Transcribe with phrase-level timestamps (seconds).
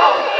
[0.00, 0.37] Oh!